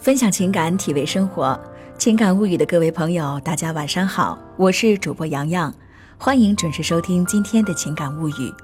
[0.00, 1.60] 分享情感，体味生活，
[1.98, 5.72] 情感物语的各位朋友，大家晚上好，我是主播洋洋，
[6.16, 8.54] 欢迎准时收听今天的情感物语。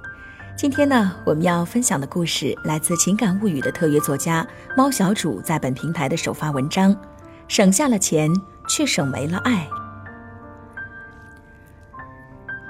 [0.57, 4.47] 今天呢，我们要分享的故事来自情感物语的特约作家
[4.79, 6.97] 猫小主在本平台的首发文章，
[7.49, 8.33] 省下了钱，
[8.67, 9.69] 却省没了爱。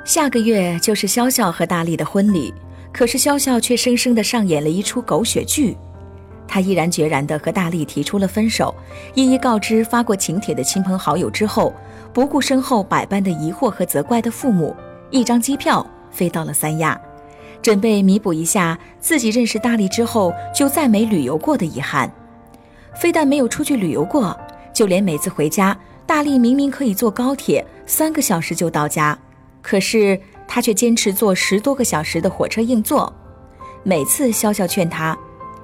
[0.04, 2.52] 下个月就是潇潇和大力的婚礼，
[2.92, 5.76] 可是潇潇却生生的上演了一出狗血剧。
[6.48, 8.74] 他毅然决然地和大力提出了分手，
[9.14, 11.74] 一一告知发过请帖的亲朋好友之后，
[12.12, 14.74] 不顾身后百般的疑惑和责怪的父母，
[15.10, 16.98] 一张机票飞到了三亚，
[17.60, 22.10] 准备弥补一下自己认识大力之后就再没旅游过的遗憾。
[22.94, 24.34] 非但没有出去旅游过，
[24.72, 25.76] 就连每次回家，
[26.06, 29.18] 大力明明可以坐高铁三个小时就到家，
[29.60, 30.18] 可是
[30.48, 33.12] 他却坚持坐十多个小时的火车硬座。
[33.82, 35.16] 每次潇潇劝他。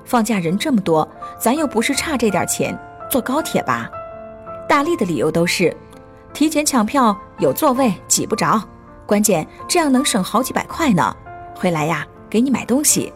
[0.04, 2.78] 放假人这么多，咱又不是差这点钱，
[3.10, 3.90] 坐高铁吧。
[4.68, 5.76] 大力的理由都是，
[6.32, 8.60] 提前抢票有座位挤不着，
[9.06, 11.14] 关键这样能省好几百块呢。
[11.54, 13.12] 回来呀，给你买东西。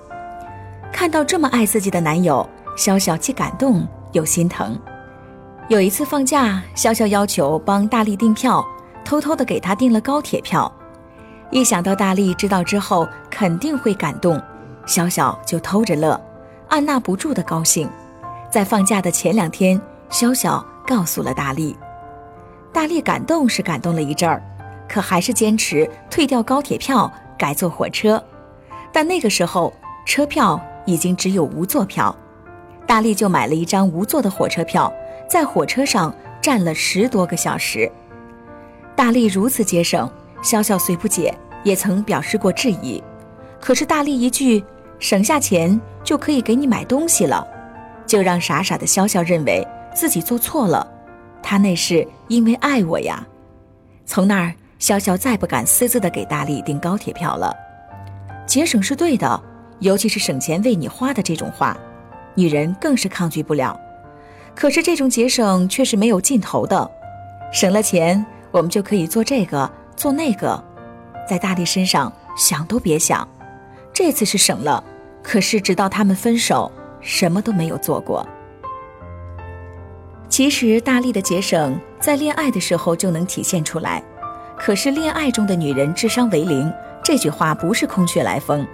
[0.92, 4.78] 看到这么爱自己的男友，潇潇既感动又心疼。
[5.68, 8.64] 有一次放假，潇潇要求帮大力订票，
[9.04, 10.72] 偷偷的给他订了高铁票。
[11.50, 14.40] 一想到大力知道之后肯定会感动，
[14.86, 16.20] 潇潇就偷着乐。
[16.68, 17.88] 按捺不住的高兴，
[18.50, 21.76] 在放假的前两天，潇潇告诉了大力。
[22.72, 24.42] 大力感动是感动了一阵儿，
[24.88, 28.22] 可还是坚持退掉高铁票，改坐火车。
[28.92, 29.72] 但那个时候，
[30.04, 32.14] 车票已经只有无座票，
[32.86, 34.92] 大力就买了一张无座的火车票，
[35.30, 37.90] 在火车上站了十多个小时。
[38.96, 40.10] 大力如此节省，
[40.42, 43.02] 潇潇虽不解，也曾表示过质疑。
[43.60, 44.64] 可是大力一句。
[44.98, 47.46] 省下钱就可以给你买东西了，
[48.06, 50.86] 就让傻傻的潇潇认为自己做错了。
[51.42, 53.24] 他那是因为爱我呀。
[54.04, 57.54] 从那儿，潇潇再不敢私自的给大力订高铁票了。
[58.46, 59.40] 节省是对的，
[59.80, 61.76] 尤其是省钱为你花的这种话，
[62.34, 63.78] 女人更是抗拒不了。
[64.54, 66.90] 可是这种节省却是没有尽头的。
[67.52, 70.62] 省了钱，我们就可以做这个做那个，
[71.28, 73.26] 在大力身上想都别想。
[73.92, 74.82] 这次是省了，
[75.28, 76.70] 可是直到他们分手，
[77.00, 78.24] 什么都没有做过。
[80.28, 84.00] 其实大力的节省在恋爱的时候就能体现出来，
[84.56, 86.72] 可是恋爱中的女人智商为零，
[87.02, 88.64] 这句话不是空穴来风。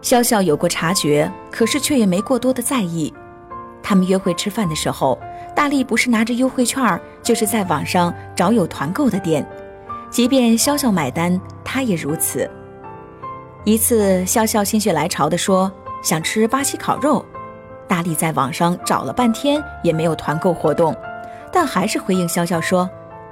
[0.00, 3.12] 潇潇有过察觉，可是却也没过多的在意。
[3.82, 5.20] 他们约会吃饭的时候，
[5.54, 9.46] 大力不是拿着优惠券，就是在网上找有团购的店，
[10.08, 12.50] 即便潇潇买单，他也如此。
[13.64, 15.70] 一次，潇潇心血来潮地说
[16.02, 17.24] 想吃巴西烤肉，
[17.88, 20.94] 大力在网上找了半天也没有团购活动，
[21.52, 22.88] 但还是回应潇潇说：“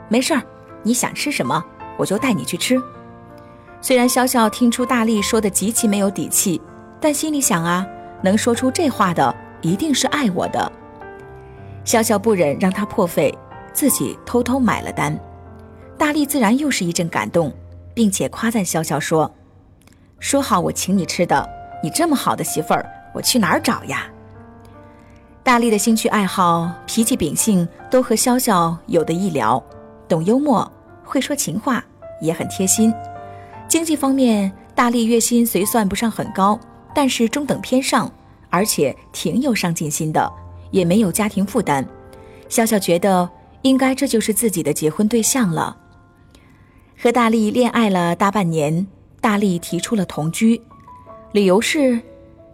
[0.08, 0.42] 没事儿，
[0.82, 1.62] 你想吃什么
[1.98, 2.80] 我就带你去吃。”
[3.82, 6.60] 虽然潇潇听出大力说的极其没有底气，
[7.00, 7.86] 但心里想啊，
[8.22, 10.70] 能说出这话的一定是爱我的。
[11.84, 13.36] 潇潇不忍让他破费，
[13.72, 15.18] 自己偷偷买了单，
[15.96, 17.52] 大力自然又是一阵感动，
[17.94, 19.34] 并且夸赞潇潇说。
[20.18, 21.48] 说好我请你吃的，
[21.82, 24.06] 你这么好的媳妇儿，我去哪儿找呀？
[25.42, 29.62] 大力的兴趣爱好、脾气秉性都和潇潇有的一聊，
[30.06, 30.70] 懂幽默，
[31.02, 31.82] 会说情话，
[32.20, 32.92] 也很贴心。
[33.66, 36.60] 经济方面，大力月薪虽算不上很高，
[36.94, 38.12] 但是中等偏上，
[38.50, 40.30] 而且挺有上进心的，
[40.70, 41.86] 也没有家庭负担。
[42.48, 43.28] 潇潇觉得
[43.62, 45.76] 应该这就是自己的结婚对象了。
[47.00, 48.86] 和大力恋爱了大半年。
[49.22, 50.62] 大力提出了同居，
[51.32, 52.00] 理由是，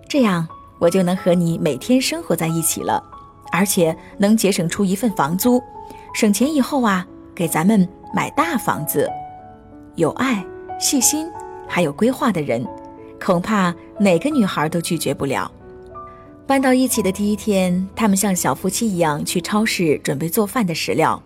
[0.06, 0.46] 这样
[0.78, 3.02] 我就能和你每天生活在一起了，
[3.50, 5.62] 而且能节省出一份房租，
[6.12, 9.10] 省钱以后啊，给咱们买大房子。
[9.94, 10.44] 有爱、
[10.78, 11.26] 细心
[11.66, 12.66] 还有规划的人，
[13.18, 15.50] 恐怕哪个女孩都拒绝不了。
[16.46, 21.20] 搬到一起的第一天，他们像小夫妻一样去超市准备做饭的食料，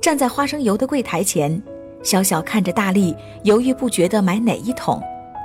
[0.00, 1.62] 站在花生油的柜台前。
[2.02, 4.98] 小小看着大力，犹豫不决地买哪一桶，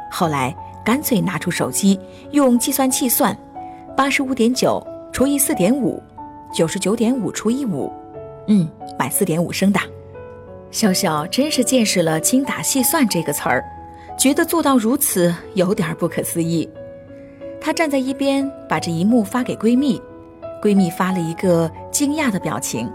[0.10, 0.56] 后来
[0.86, 2.00] 干脆拿出手机，
[2.32, 3.36] 用计算器算，
[3.98, 6.02] 八十五点九除以四点五，
[6.54, 7.92] 九十九点五除以五，
[8.48, 9.80] 嗯，买四点五升的。
[10.72, 13.66] 笑笑真是见识了“精打细算”这个词儿，
[14.18, 16.70] 觉得做到如此有点不可思议。
[17.60, 20.00] 她站在一边，把这一幕发给闺蜜，
[20.62, 22.88] 闺蜜发了一个惊讶的表情，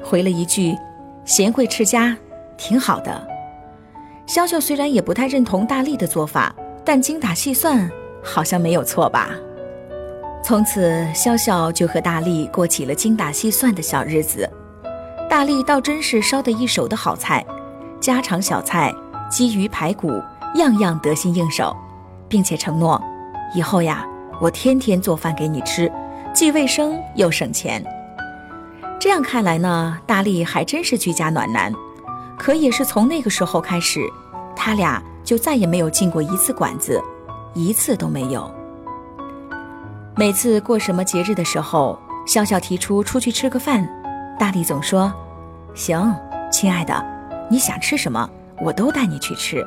[0.00, 0.76] 回了一句
[1.24, 2.16] ：“贤惠持家。”
[2.58, 3.26] 挺好的，
[4.28, 6.54] 潇潇虽然也不太认同大力的做法，
[6.84, 7.90] 但精打细算
[8.22, 9.30] 好像没有错吧？
[10.44, 14.48] 从此，潇潇就和大力过起了精打细算的小日子。
[15.30, 17.44] 大力倒真是烧得一手的好菜，
[18.00, 18.92] 家常小菜、
[19.30, 20.20] 鸡鱼排骨，
[20.56, 21.74] 样样得心应手，
[22.28, 23.00] 并且承诺，
[23.54, 24.04] 以后呀，
[24.40, 25.90] 我天天做饭给你吃，
[26.34, 27.82] 既卫生又省钱。
[28.98, 31.72] 这样看来呢，大力还真是居家暖男。
[32.38, 34.00] 可也是从那个时候开始，
[34.56, 35.00] 他俩
[35.32, 37.02] 就再也没有进过一次馆子，
[37.54, 38.54] 一次都没有。
[40.14, 43.88] 每次过什么节日的时候，笑笑提出出去吃个饭，
[44.38, 45.10] 大力总说
[45.72, 46.14] ：“行，
[46.52, 47.02] 亲爱的，
[47.50, 48.28] 你想吃什么，
[48.60, 49.66] 我都带你去吃。”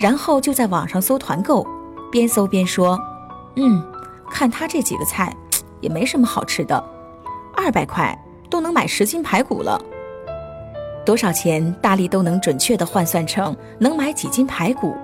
[0.00, 1.66] 然后就在网上搜团购，
[2.10, 2.98] 边搜边说
[3.56, 3.84] ：“嗯，
[4.30, 5.36] 看他这几个菜，
[5.82, 6.82] 也没什么好吃的，
[7.54, 8.18] 二百块
[8.48, 9.78] 都能买十斤排骨了。
[11.10, 14.94] 多少钱，大力都能准确的换算成能买几斤排骨。”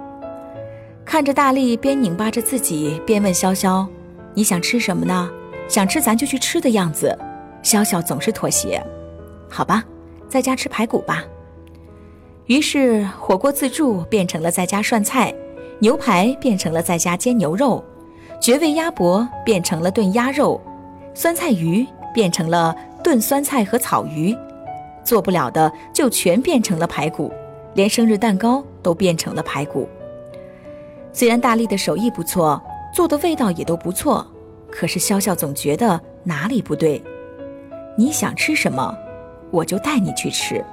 [1.05, 3.85] 看着大力边拧巴着自己，边问潇潇。
[4.33, 5.29] 你想吃什么呢？
[5.67, 7.13] 想吃咱就去吃的样子。
[7.61, 8.81] 潇潇总是妥协，
[9.51, 9.83] 好吧，
[10.29, 11.25] 在家吃排骨吧。
[12.45, 15.35] 于是火锅自助变成了在家涮菜，
[15.81, 17.85] 牛排变成了在家煎牛肉，
[18.41, 20.61] 绝味鸭脖变成了炖鸭肉，
[21.15, 22.73] 酸菜鱼变成了
[23.03, 24.33] 炖酸菜和草鱼，
[25.07, 27.33] 做不了的就全变成了排骨，
[27.75, 29.89] 连生日蛋糕都变成了排骨。
[31.13, 32.61] 虽然大力的手艺不错。
[32.95, 34.27] 做的味道也都不错，
[34.71, 37.03] 可是潇潇总觉得哪里不对。
[37.95, 38.97] 你想吃什么，
[39.51, 40.65] 我就带你去吃。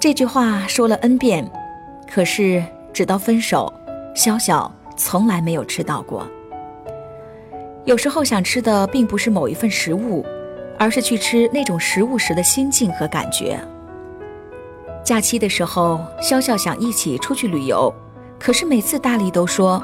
[0.00, 1.48] 这句话说了 n 遍，
[2.12, 2.60] 可是
[2.92, 3.72] 直到分手，
[4.16, 6.26] 潇潇从来没有吃到过。
[7.84, 10.26] 有时候想吃的并不是某一份食物，
[10.78, 13.58] 而是去吃那种食物时的心境和感觉。
[15.04, 17.92] 假期的时候，潇潇想一起出去旅游，
[18.38, 19.82] 可是每次大力都说。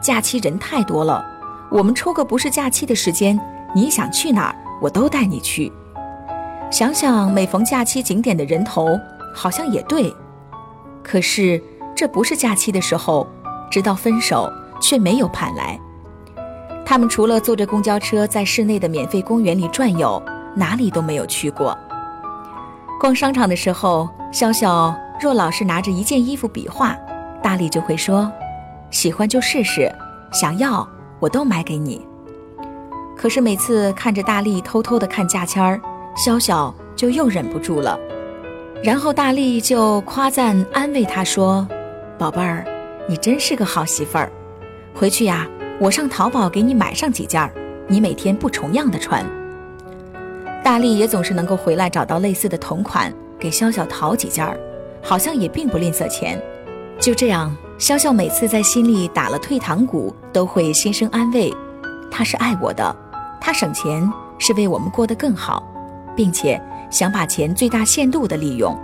[0.00, 1.22] 假期人太多了，
[1.70, 3.38] 我们抽个不是假期的时间，
[3.74, 5.70] 你想去哪儿，我都带你去。
[6.70, 8.98] 想想每逢假期景点的人头，
[9.34, 10.14] 好像也对。
[11.02, 11.60] 可是
[11.94, 13.26] 这不是假期的时候，
[13.70, 14.50] 直到分手
[14.80, 15.78] 却没有盼来。
[16.86, 20.22] 他们除了坐着公交车在市内的免费公园里转悠，
[20.54, 21.76] 哪里都没有去过。
[22.98, 26.96] 逛商场的时候，潇潇若老是拿着一件衣服比划，
[27.42, 28.30] 大力就会说。
[28.90, 29.90] 喜欢就试试，
[30.32, 30.86] 想要
[31.18, 32.04] 我都买给你。
[33.16, 35.80] 可是每次看着大力偷偷的看价签儿，
[36.16, 37.98] 潇潇就又忍不住了。
[38.82, 41.66] 然后大力就夸赞安慰他说
[42.18, 42.64] ：“宝贝儿，
[43.08, 44.30] 你真是个好媳妇儿。
[44.94, 45.46] 回去呀，
[45.78, 47.52] 我上淘宝给你买上几件儿，
[47.86, 49.24] 你每天不重样的穿。”
[50.62, 54.58] 大力也总是能够回来找到类似的同款，给潇潇淘几件儿，
[55.02, 56.40] 好像也并不吝啬钱。
[56.98, 57.56] 就这样。
[57.78, 61.50] 潇潇每次在心里打了退堂鼓，都会心生安慰。
[62.10, 62.94] 他是爱我的，
[63.40, 65.66] 他省钱是为我们过得更好，
[66.14, 66.60] 并且
[66.90, 68.78] 想把钱最大限度的利用。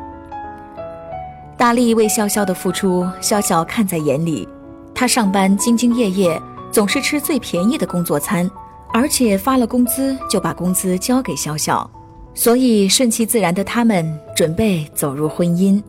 [1.58, 4.49] 大力为潇潇的付出，潇潇看在眼里。
[4.94, 6.40] 他上班兢兢业业，
[6.72, 8.50] 总是吃最便宜的工作餐，
[8.96, 11.87] 而且发了工资就把工资交给潇潇，
[12.32, 15.82] 所以顺其自然的他们准备走入婚姻。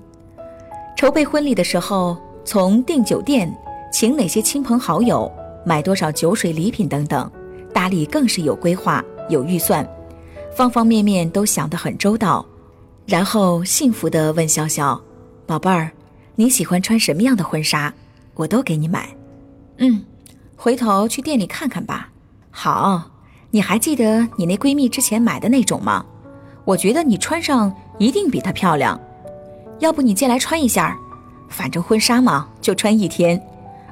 [0.97, 2.17] 筹备婚礼的时候。
[2.49, 3.53] 从订酒店、
[3.91, 5.29] 请哪些亲朋好友、
[5.65, 7.29] 买多少酒水礼品等等，
[7.73, 9.85] 大力更是有规划、有预算，
[10.55, 12.45] 方方面面都想得很周到。
[13.05, 14.97] 然后幸福地问潇潇
[15.45, 15.91] ：“宝贝儿，
[16.35, 17.93] 你喜欢穿什么样的婚纱？
[18.35, 19.09] 我都给你买。
[19.79, 20.05] ”“嗯，
[20.55, 22.09] 回头去店里看看吧。
[22.59, 23.03] ”“好，
[23.51, 26.03] 你还记得你那闺蜜之前买的那种吗？
[26.65, 28.99] 我觉得你穿上一定比她漂亮。
[29.77, 30.97] 要不你借来穿一下？”
[31.49, 33.39] 反正婚纱嘛，就穿一天，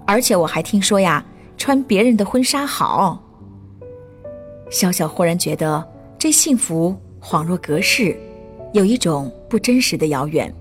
[0.03, 1.23] 而且我还听说呀，
[1.59, 3.21] 穿别人的婚纱好。
[4.71, 8.19] 小小忽然觉得这幸福恍若隔世，
[8.73, 10.51] 有一种不真实的遥远。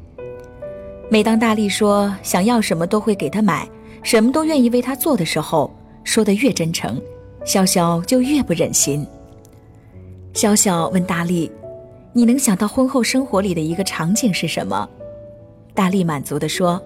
[1.09, 3.67] 每当大力说想要什么都会给他买，
[4.03, 7.01] 什么都愿意为他做的时候，说的越真诚，
[7.45, 9.07] 潇潇就越不忍心。
[10.33, 11.51] 潇潇问大力
[12.13, 14.89] ：“你能想到婚后生活里的一个场景是什么？”
[15.75, 16.83] 大力满足地说：“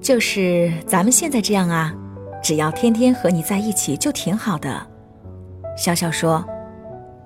[0.00, 1.94] 就是咱们现在这样啊，
[2.42, 4.84] 只要天天和你在一起就挺好的。”
[5.76, 6.44] 潇潇说：“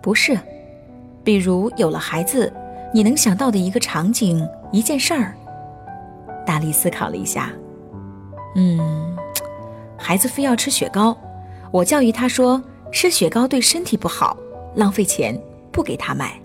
[0.02, 0.38] 不是，
[1.22, 2.52] 比如有了孩子，
[2.92, 5.34] 你能想到的一个场景、一件事儿。”
[6.44, 7.50] 大力思考了一下，
[8.56, 9.16] 嗯，
[9.98, 11.14] 孩子非要吃雪糕，
[11.72, 14.36] 我教育他说吃雪糕对身体不好，
[14.74, 16.40] 浪费钱，不给他买。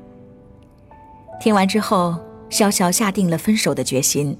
[1.39, 2.15] 听完之后。
[2.49, 4.37] 潇潇下定了分手的决心，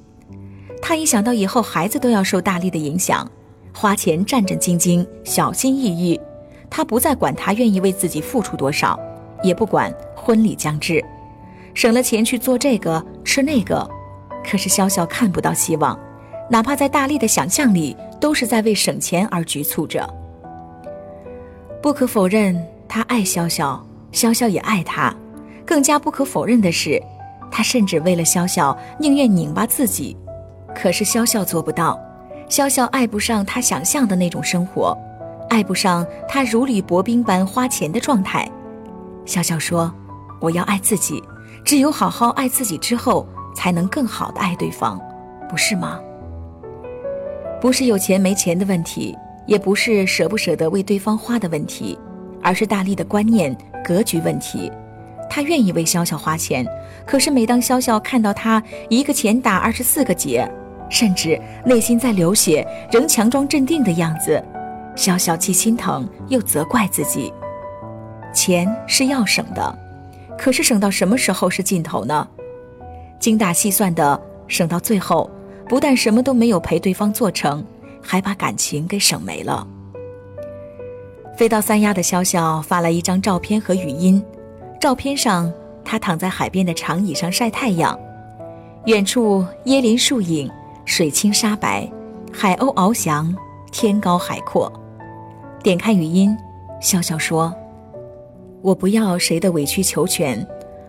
[0.80, 3.28] 他一想到以后孩子都要受大力的影响，
[3.74, 6.22] 花钱战战兢兢、小心翼翼，
[6.70, 9.00] 他不再管他愿意为自己付出多少，
[9.42, 11.04] 也不管婚礼将至，
[11.74, 13.90] 省了钱去做这个吃那个。
[14.48, 16.00] 可是潇潇看不到希望，
[16.52, 20.08] 哪怕在大力的想象里，都是在为省钱而局促着。
[21.84, 23.78] 不可否认，他爱潇潇，
[24.14, 25.14] 潇潇也爱他。
[25.66, 26.98] 更加不可否认的是，
[27.52, 30.16] 他甚至为了潇潇，宁愿拧巴自己。
[30.74, 32.00] 可是潇潇做不到，
[32.48, 34.98] 潇潇爱不上他想象的那种生活。
[35.50, 38.50] 爱不上他如履薄冰般花钱的状态，
[39.26, 39.94] 潇潇说
[40.40, 41.22] ：“我要爱自己，
[41.66, 44.98] 只有好好爱自己之后，才能更好的爱对方，
[45.50, 46.00] 不是吗？
[47.60, 49.14] 不是有钱没钱的问题，
[49.46, 51.98] 也不是舍不舍得为对方花的问题，
[52.42, 54.72] 而是大力的观念格局问题。
[55.30, 56.66] 他愿意为潇潇花钱，
[57.06, 60.48] 可是每当潇潇看到他一个钱打二十四个结，
[60.90, 64.44] 甚至内心在流血，仍强装镇定的样子。”
[64.96, 67.34] 潇潇既心疼又责怪自己，
[68.32, 69.76] 钱是要省的，
[70.38, 72.28] 可是省到什么时候是尽头呢？
[73.20, 75.32] 精打细算的省到最后，
[75.68, 77.66] 不但什么都没有陪对方做成，
[78.04, 79.66] 还把感情给省没了。
[81.36, 84.24] 飞到三亚的潇潇发来一张照片和语音，
[84.80, 85.52] 照片上
[85.84, 87.98] 他躺在海边的长椅上晒太阳，
[88.86, 90.48] 远处椰林树影，
[90.86, 91.90] 水清沙白，
[92.32, 93.36] 海鸥翱翔，
[93.72, 94.72] 天高海阔。
[95.64, 96.38] 点开语音，
[96.82, 97.52] 笑笑说
[98.62, 100.46] ：“我不要谁的委曲求全，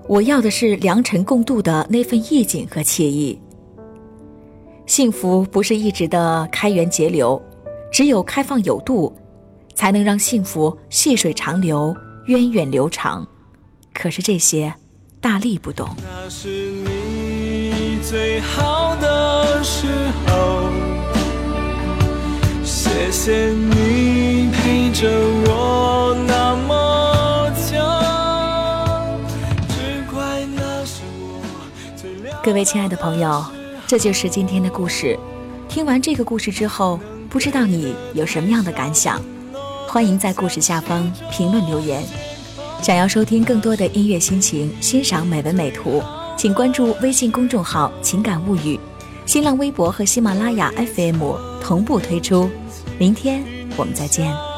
[0.09, 3.41] 我要的是良辰共度的那份意境和惬意。
[4.87, 7.43] 幸福不是一直的开源节流，
[7.91, 9.15] 只有开放有度，
[9.75, 13.27] 才能让幸福细水长流、源远流长。
[13.95, 14.75] 可是这些，
[15.21, 19.87] 大力不懂。”那是你最好的时
[20.27, 20.69] 候，
[22.63, 24.51] 谢谢你。
[24.53, 25.09] 陪着
[25.47, 27.77] 我那么久，
[32.43, 33.45] 各位亲爱的朋友，
[33.87, 35.19] 这就是今天的故事。
[35.69, 36.99] 听完这个故事之后，
[37.29, 39.21] 不知道你有什么样的感想？
[39.87, 42.03] 欢迎在故事下方评论留言。
[42.83, 46.03] 想要收听更多的音乐心情，欣赏美文美图，
[46.37, 48.79] 请关注微信公众号“情感物语”，
[49.27, 52.49] 新浪微博和喜马拉雅 FM 同步推出。
[52.99, 53.45] 明天
[53.77, 54.54] 我们再见。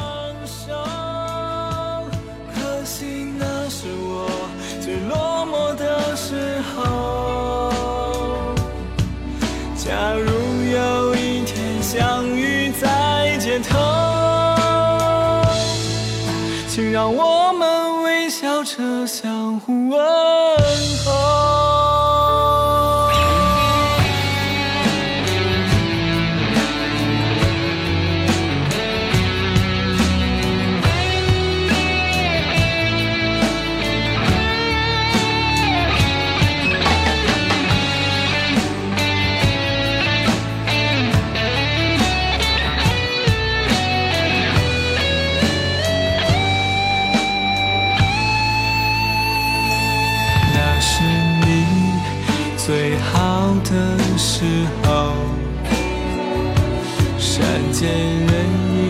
[57.78, 58.32] 见人
[58.75, 58.80] 影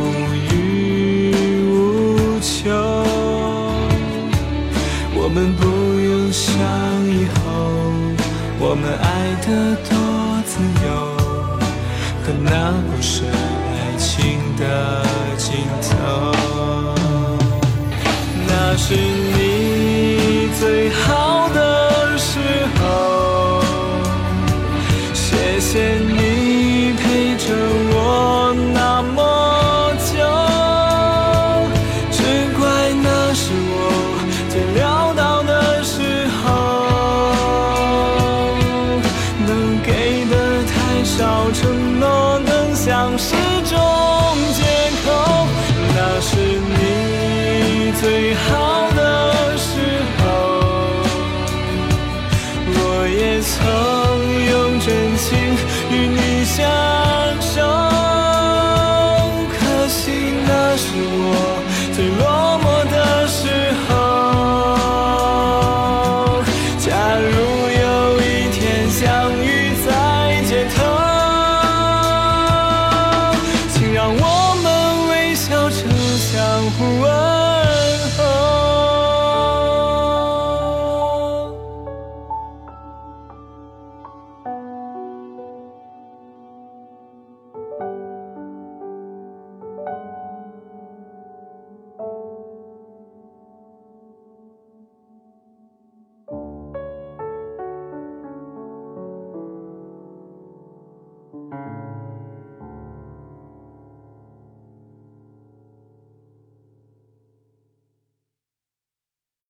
[0.50, 0.50] 欲
[1.66, 2.72] 无求，
[5.14, 5.62] 我们不
[6.00, 6.48] 用想
[7.06, 7.44] 以后，
[8.58, 9.06] 我们爱
[9.44, 9.46] 得
[9.84, 9.92] 多
[10.46, 10.52] 自
[10.86, 10.88] 由，
[12.24, 12.48] 可那
[12.88, 14.62] 不是爱情的
[15.36, 15.46] 尽
[15.82, 15.92] 头，
[18.48, 21.33] 那是你最好
[53.04, 53.60] 我也曾
[54.46, 55.38] 用真情
[55.90, 57.03] 与你相